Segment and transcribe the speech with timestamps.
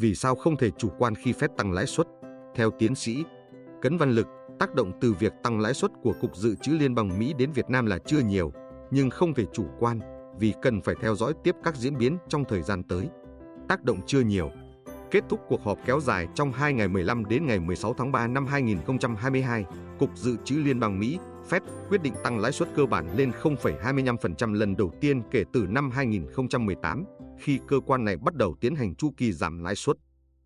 [0.00, 2.06] Vì sao không thể chủ quan khi phép tăng lãi suất?
[2.54, 3.24] Theo tiến sĩ
[3.82, 4.26] Cấn Văn Lực,
[4.58, 7.52] tác động từ việc tăng lãi suất của Cục Dự trữ Liên bang Mỹ đến
[7.52, 8.52] Việt Nam là chưa nhiều,
[8.90, 10.00] nhưng không thể chủ quan
[10.38, 13.08] vì cần phải theo dõi tiếp các diễn biến trong thời gian tới.
[13.68, 14.50] Tác động chưa nhiều.
[15.10, 18.26] Kết thúc cuộc họp kéo dài trong 2 ngày 15 đến ngày 16 tháng 3
[18.26, 19.64] năm 2022,
[19.98, 21.18] Cục Dự trữ Liên bang Mỹ
[21.50, 25.66] Fed quyết định tăng lãi suất cơ bản lên 0,25% lần đầu tiên kể từ
[25.68, 27.04] năm 2018,
[27.40, 29.96] khi cơ quan này bắt đầu tiến hành chu kỳ giảm lãi suất.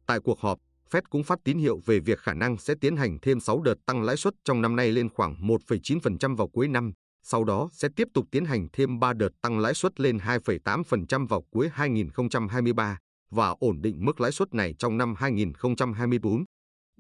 [0.07, 0.59] Tại cuộc họp,
[0.91, 3.75] Fed cũng phát tín hiệu về việc khả năng sẽ tiến hành thêm 6 đợt
[3.87, 6.93] tăng lãi suất trong năm nay lên khoảng 1,9% vào cuối năm,
[7.23, 11.27] sau đó sẽ tiếp tục tiến hành thêm 3 đợt tăng lãi suất lên 2,8%
[11.27, 12.99] vào cuối 2023
[13.31, 16.45] và ổn định mức lãi suất này trong năm 2024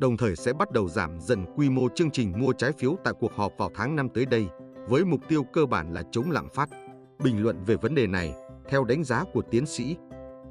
[0.02, 3.14] đồng thời sẽ bắt đầu giảm dần quy mô chương trình mua trái phiếu tại
[3.20, 4.46] cuộc họp vào tháng 5 tới đây,
[4.88, 6.68] với mục tiêu cơ bản là chống lạm phát.
[7.24, 8.34] Bình luận về vấn đề này,
[8.68, 9.96] theo đánh giá của tiến sĩ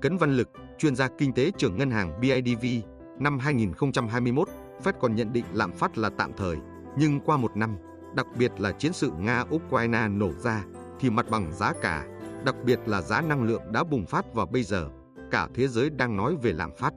[0.02, 2.66] Cấn Văn Lực, chuyên gia kinh tế trưởng ngân hàng BIDV,
[3.20, 4.48] năm 2021,
[4.84, 6.58] Fed còn nhận định lạm phát là tạm thời,
[6.98, 7.78] nhưng qua một năm,
[8.16, 10.64] đặc biệt là chiến sự Nga-Ukraine nổ ra,
[11.00, 12.08] thì mặt bằng giá cả,
[12.46, 14.90] đặc biệt là giá năng lượng đã bùng phát và bây giờ,
[15.32, 16.94] cả thế giới đang nói về lạm phát.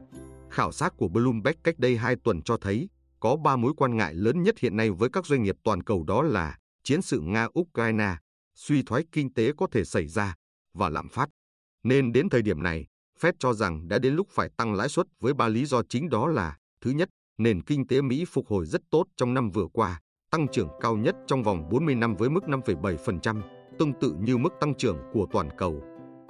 [0.50, 2.88] Khảo sát của Bloomberg cách đây 2 tuần cho thấy
[3.20, 6.04] có 3 mối quan ngại lớn nhất hiện nay với các doanh nghiệp toàn cầu
[6.04, 8.14] đó là chiến sự Nga-Ukraine,
[8.54, 10.34] suy thoái kinh tế có thể xảy ra
[10.74, 11.28] và lạm phát.
[11.82, 12.86] Nên đến thời điểm này,
[13.20, 16.10] Fed cho rằng đã đến lúc phải tăng lãi suất với ba lý do chính
[16.10, 17.08] đó là Thứ nhất,
[17.38, 20.00] nền kinh tế Mỹ phục hồi rất tốt trong năm vừa qua,
[20.30, 23.40] tăng trưởng cao nhất trong vòng 40 năm với mức 5,7%,
[23.78, 25.82] tương tự như mức tăng trưởng của toàn cầu.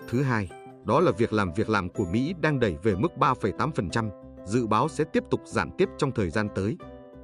[0.09, 0.49] Thứ hai,
[0.85, 4.11] đó là việc làm việc làm của Mỹ đang đẩy về mức 3,8%,
[4.47, 6.77] dự báo sẽ tiếp tục giảm tiếp trong thời gian tới.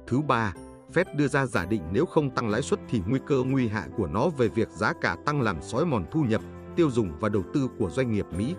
[0.07, 0.53] Thứ ba,
[0.93, 3.89] Fed đưa ra giả định nếu không tăng lãi suất thì nguy cơ nguy hại
[3.97, 6.41] của nó về việc giá cả tăng làm sói mòn thu nhập,
[6.75, 8.55] tiêu dùng và đầu tư của doanh nghiệp Mỹ.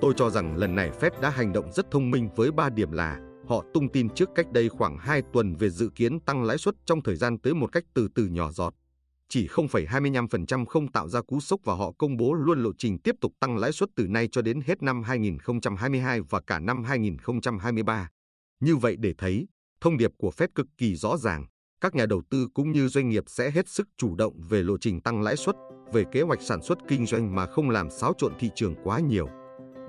[0.00, 2.92] Tôi cho rằng lần này Fed đã hành động rất thông minh với ba điểm
[2.92, 6.58] là họ tung tin trước cách đây khoảng 2 tuần về dự kiến tăng lãi
[6.58, 8.74] suất trong thời gian tới một cách từ từ nhỏ giọt
[9.28, 13.14] chỉ 0,25% không tạo ra cú sốc và họ công bố luôn lộ trình tiếp
[13.20, 18.08] tục tăng lãi suất từ nay cho đến hết năm 2022 và cả năm 2023.
[18.60, 19.48] Như vậy để thấy,
[19.80, 21.46] thông điệp của Fed cực kỳ rõ ràng,
[21.80, 24.78] các nhà đầu tư cũng như doanh nghiệp sẽ hết sức chủ động về lộ
[24.78, 25.56] trình tăng lãi suất,
[25.92, 29.00] về kế hoạch sản xuất kinh doanh mà không làm xáo trộn thị trường quá
[29.00, 29.28] nhiều.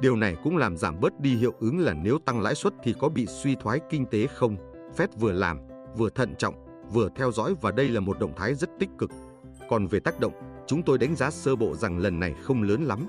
[0.01, 2.95] Điều này cũng làm giảm bớt đi hiệu ứng là nếu tăng lãi suất thì
[2.99, 4.57] có bị suy thoái kinh tế không.
[4.97, 5.59] Fed vừa làm,
[5.97, 6.55] vừa thận trọng,
[6.91, 9.11] vừa theo dõi và đây là một động thái rất tích cực.
[9.69, 10.33] Còn về tác động,
[10.67, 13.07] chúng tôi đánh giá sơ bộ rằng lần này không lớn lắm.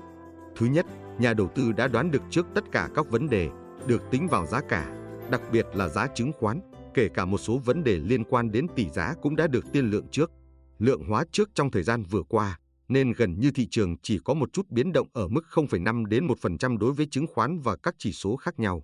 [0.55, 0.85] Thứ nhất,
[1.19, 3.49] nhà đầu tư đã đoán được trước tất cả các vấn đề
[3.87, 4.95] được tính vào giá cả,
[5.31, 6.59] đặc biệt là giá chứng khoán,
[6.93, 9.91] kể cả một số vấn đề liên quan đến tỷ giá cũng đã được tiên
[9.91, 10.31] lượng trước.
[10.79, 12.59] Lượng hóa trước trong thời gian vừa qua,
[12.93, 16.27] nên gần như thị trường chỉ có một chút biến động ở mức 0,5 đến
[16.27, 18.83] 1% đối với chứng khoán và các chỉ số khác nhau.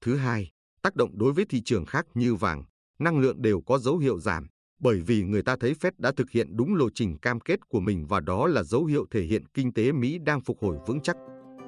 [0.00, 0.50] Thứ hai,
[0.82, 2.64] tác động đối với thị trường khác như vàng,
[2.98, 4.46] năng lượng đều có dấu hiệu giảm,
[4.78, 7.80] bởi vì người ta thấy Fed đã thực hiện đúng lộ trình cam kết của
[7.80, 11.00] mình và đó là dấu hiệu thể hiện kinh tế Mỹ đang phục hồi vững
[11.00, 11.16] chắc.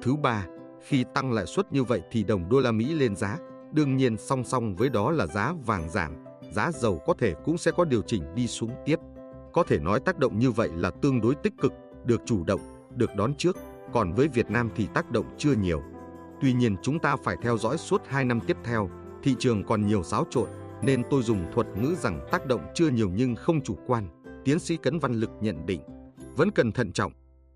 [0.01, 0.47] Thứ ba,
[0.87, 3.37] khi tăng lãi suất như vậy thì đồng đô la Mỹ lên giá,
[3.73, 6.13] đương nhiên song song với đó là giá vàng giảm,
[6.51, 8.99] giá dầu có thể cũng sẽ có điều chỉnh đi xuống tiếp.
[9.53, 11.73] Có thể nói tác động như vậy là tương đối tích cực,
[12.05, 12.61] được chủ động,
[12.95, 13.57] được đón trước,
[13.93, 15.83] còn với Việt Nam thì tác động chưa nhiều.
[16.41, 18.89] Tuy nhiên chúng ta phải theo dõi suốt 2 năm tiếp theo,
[19.23, 20.49] thị trường còn nhiều xáo trộn,
[20.83, 24.07] nên tôi dùng thuật ngữ rằng tác động chưa nhiều nhưng không chủ quan,
[24.45, 25.81] tiến sĩ Cấn Văn Lực nhận định.
[26.35, 27.13] Vẫn cần thận trọng,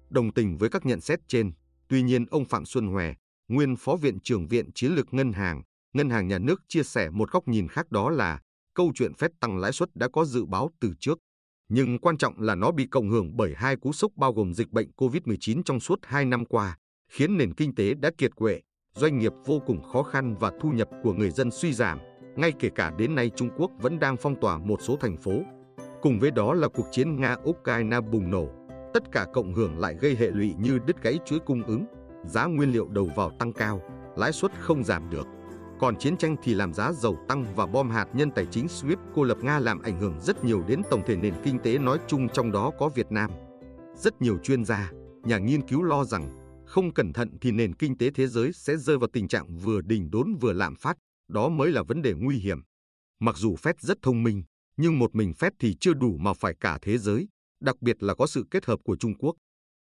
[0.09, 1.51] đồng tình với các nhận xét trên.
[1.87, 3.13] Tuy nhiên ông Phạm Xuân Hòe,
[3.47, 5.61] nguyên Phó Viện trưởng Viện Chiến lược Ngân hàng,
[5.93, 8.39] Ngân hàng Nhà nước chia sẻ một góc nhìn khác đó là
[8.73, 11.19] câu chuyện phép tăng lãi suất đã có dự báo từ trước.
[11.69, 14.71] Nhưng quan trọng là nó bị cộng hưởng bởi hai cú sốc bao gồm dịch
[14.71, 16.77] bệnh COVID-19 trong suốt hai năm qua,
[17.09, 18.61] khiến nền kinh tế đã kiệt quệ,
[18.95, 21.99] doanh nghiệp vô cùng khó khăn và thu nhập của người dân suy giảm
[22.35, 25.31] ngay kể cả đến nay Trung Quốc vẫn đang phong tỏa một số thành phố.
[26.01, 28.47] Cùng với đó là cuộc chiến Nga-Ukraine bùng nổ,
[28.93, 31.85] tất cả cộng hưởng lại gây hệ lụy như đứt gãy chuỗi cung ứng,
[32.25, 33.81] giá nguyên liệu đầu vào tăng cao,
[34.17, 35.27] lãi suất không giảm được.
[35.79, 38.97] Còn chiến tranh thì làm giá dầu tăng và bom hạt nhân tài chính SWIFT
[39.15, 41.99] cô lập Nga làm ảnh hưởng rất nhiều đến tổng thể nền kinh tế nói
[42.07, 43.31] chung trong đó có Việt Nam.
[43.95, 44.91] Rất nhiều chuyên gia,
[45.23, 48.77] nhà nghiên cứu lo rằng không cẩn thận thì nền kinh tế thế giới sẽ
[48.77, 50.97] rơi vào tình trạng vừa đỉnh đốn vừa lạm phát,
[51.27, 52.61] đó mới là vấn đề nguy hiểm.
[53.19, 54.43] Mặc dù Fed rất thông minh,
[54.77, 57.27] nhưng một mình Fed thì chưa đủ mà phải cả thế giới,
[57.59, 59.35] đặc biệt là có sự kết hợp của Trung Quốc.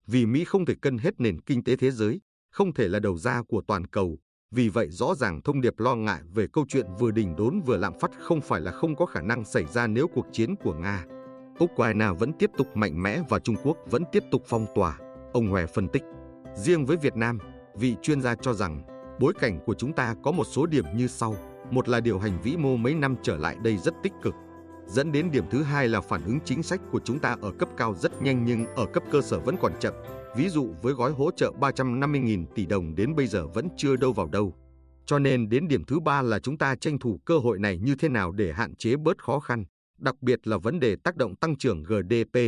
[0.06, 3.18] Vì Mỹ không thể cân hết nền kinh tế thế giới, không thể là đầu
[3.18, 4.18] ra của toàn cầu.
[4.52, 7.76] Vì vậy rõ ràng thông điệp lo ngại về câu chuyện vừa đỉnh đốn vừa
[7.76, 10.74] lạm phát không phải là không có khả năng xảy ra nếu cuộc chiến của
[10.74, 11.04] Nga.
[11.64, 14.98] Ukraine vẫn tiếp tục mạnh mẽ và Trung Quốc vẫn tiếp tục phong tỏa,
[15.32, 16.02] ông Hòe phân tích.
[16.56, 17.38] Riêng với Việt Nam,
[17.74, 18.82] vị chuyên gia cho rằng
[19.20, 21.36] Bối cảnh của chúng ta có một số điểm như sau.
[21.70, 24.34] Một là điều hành vĩ mô mấy năm trở lại đây rất tích cực.
[24.86, 27.68] Dẫn đến điểm thứ hai là phản ứng chính sách của chúng ta ở cấp
[27.76, 29.94] cao rất nhanh nhưng ở cấp cơ sở vẫn còn chậm.
[30.36, 34.12] Ví dụ với gói hỗ trợ 350.000 tỷ đồng đến bây giờ vẫn chưa đâu
[34.12, 34.54] vào đâu.
[35.06, 37.94] Cho nên đến điểm thứ ba là chúng ta tranh thủ cơ hội này như
[37.94, 39.64] thế nào để hạn chế bớt khó khăn,
[39.98, 42.38] đặc biệt là vấn đề tác động tăng trưởng GDP,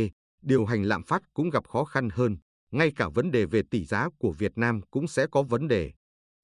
[0.41, 2.37] điều hành lạm phát cũng gặp khó khăn hơn,
[2.71, 5.91] ngay cả vấn đề về tỷ giá của Việt Nam cũng sẽ có vấn đề.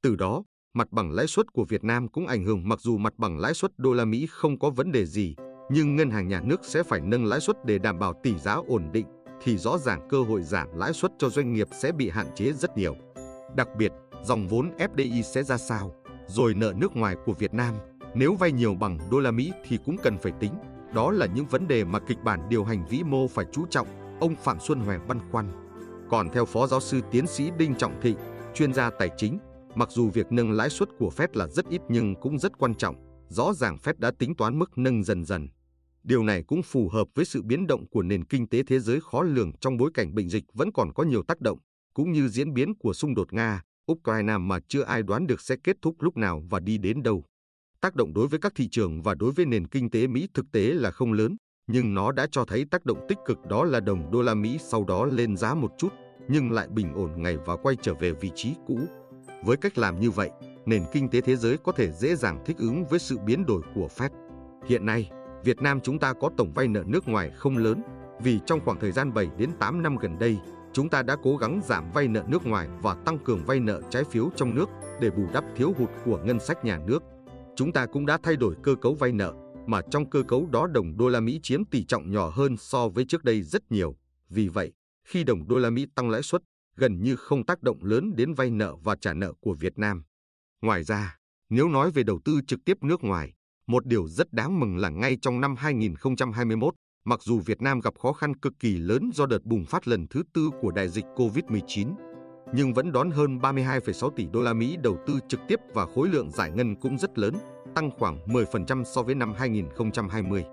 [0.01, 0.43] Từ đó,
[0.73, 3.53] mặt bằng lãi suất của Việt Nam cũng ảnh hưởng mặc dù mặt bằng lãi
[3.53, 5.35] suất đô la Mỹ không có vấn đề gì,
[5.71, 8.53] nhưng ngân hàng nhà nước sẽ phải nâng lãi suất để đảm bảo tỷ giá
[8.53, 9.05] ổn định
[9.43, 12.51] thì rõ ràng cơ hội giảm lãi suất cho doanh nghiệp sẽ bị hạn chế
[12.51, 12.95] rất nhiều.
[13.55, 13.91] Đặc biệt,
[14.23, 15.95] dòng vốn FDI sẽ ra sao,
[16.27, 17.75] rồi nợ nước ngoài của Việt Nam,
[18.13, 20.53] nếu vay nhiều bằng đô la Mỹ thì cũng cần phải tính.
[20.93, 23.88] Đó là những vấn đề mà kịch bản điều hành vĩ mô phải chú trọng,
[24.19, 25.51] ông Phạm Xuân Hoè băn khoăn.
[26.09, 28.17] Còn theo Phó Giáo sư Tiến sĩ Đinh Trọng Thịnh,
[28.53, 29.39] chuyên gia tài chính,
[29.75, 32.75] mặc dù việc nâng lãi suất của Fed là rất ít nhưng cũng rất quan
[32.75, 32.95] trọng,
[33.27, 35.47] rõ ràng Fed đã tính toán mức nâng dần dần.
[36.03, 39.00] Điều này cũng phù hợp với sự biến động của nền kinh tế thế giới
[39.01, 41.59] khó lường trong bối cảnh bệnh dịch vẫn còn có nhiều tác động,
[41.94, 43.62] cũng như diễn biến của xung đột Nga,
[43.92, 47.24] Ukraine mà chưa ai đoán được sẽ kết thúc lúc nào và đi đến đâu.
[47.81, 50.45] Tác động đối với các thị trường và đối với nền kinh tế Mỹ thực
[50.51, 51.36] tế là không lớn,
[51.68, 54.57] nhưng nó đã cho thấy tác động tích cực đó là đồng đô la Mỹ
[54.62, 55.89] sau đó lên giá một chút,
[56.30, 58.80] nhưng lại bình ổn ngày và quay trở về vị trí cũ.
[59.44, 60.30] Với cách làm như vậy,
[60.65, 63.62] nền kinh tế thế giới có thể dễ dàng thích ứng với sự biến đổi
[63.75, 64.09] của Fed.
[64.68, 65.09] Hiện nay,
[65.43, 67.81] Việt Nam chúng ta có tổng vay nợ nước ngoài không lớn,
[68.23, 70.38] vì trong khoảng thời gian 7 đến 8 năm gần đây,
[70.73, 73.81] chúng ta đã cố gắng giảm vay nợ nước ngoài và tăng cường vay nợ
[73.89, 74.69] trái phiếu trong nước
[75.01, 77.03] để bù đắp thiếu hụt của ngân sách nhà nước.
[77.55, 79.33] Chúng ta cũng đã thay đổi cơ cấu vay nợ,
[79.67, 82.89] mà trong cơ cấu đó đồng đô la Mỹ chiếm tỷ trọng nhỏ hơn so
[82.89, 83.95] với trước đây rất nhiều.
[84.29, 84.71] Vì vậy,
[85.03, 86.41] khi đồng đô la Mỹ tăng lãi suất,
[86.75, 90.03] gần như không tác động lớn đến vay nợ và trả nợ của Việt Nam.
[90.61, 91.17] Ngoài ra,
[91.49, 93.33] nếu nói về đầu tư trực tiếp nước ngoài,
[93.71, 96.73] một điều rất đáng mừng là ngay trong năm 2021,
[97.06, 100.07] mặc dù Việt Nam gặp khó khăn cực kỳ lớn do đợt bùng phát lần
[100.07, 101.94] thứ tư của đại dịch COVID-19,
[102.53, 106.09] nhưng vẫn đón hơn 32,6 tỷ đô la Mỹ đầu tư trực tiếp và khối
[106.09, 107.33] lượng giải ngân cũng rất lớn,
[107.75, 110.45] tăng khoảng 10% so với năm 2020.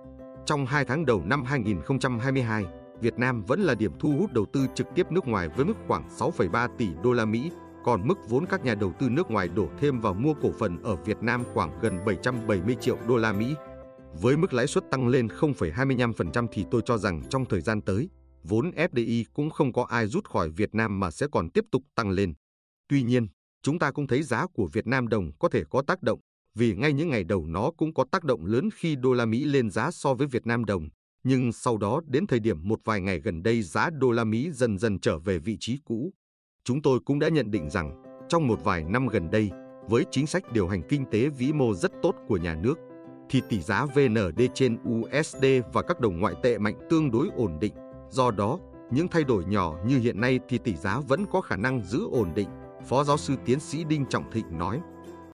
[0.46, 2.64] Trong 2 tháng đầu năm 2022,
[3.00, 5.76] Việt Nam vẫn là điểm thu hút đầu tư trực tiếp nước ngoài với mức
[5.86, 7.50] khoảng 6,3 tỷ đô la Mỹ,
[7.84, 10.82] còn mức vốn các nhà đầu tư nước ngoài đổ thêm vào mua cổ phần
[10.82, 13.54] ở Việt Nam khoảng gần 770 triệu đô la Mỹ.
[14.20, 18.08] Với mức lãi suất tăng lên 0,25% thì tôi cho rằng trong thời gian tới,
[18.42, 21.82] vốn FDI cũng không có ai rút khỏi Việt Nam mà sẽ còn tiếp tục
[21.94, 22.34] tăng lên.
[22.88, 23.26] Tuy nhiên,
[23.62, 26.20] chúng ta cũng thấy giá của Việt Nam đồng có thể có tác động,
[26.54, 29.44] vì ngay những ngày đầu nó cũng có tác động lớn khi đô la Mỹ
[29.44, 30.88] lên giá so với Việt Nam đồng,
[31.24, 34.50] nhưng sau đó đến thời điểm một vài ngày gần đây giá đô la Mỹ
[34.52, 36.12] dần dần trở về vị trí cũ.
[36.68, 39.50] Chúng tôi cũng đã nhận định rằng, trong một vài năm gần đây,
[39.88, 42.78] với chính sách điều hành kinh tế vĩ mô rất tốt của nhà nước,
[43.30, 47.58] thì tỷ giá VND trên USD và các đồng ngoại tệ mạnh tương đối ổn
[47.60, 47.72] định.
[48.10, 48.58] Do đó,
[48.90, 52.08] những thay đổi nhỏ như hiện nay thì tỷ giá vẫn có khả năng giữ
[52.10, 52.48] ổn định,
[52.88, 54.80] Phó giáo sư tiến sĩ Đinh Trọng Thịnh nói.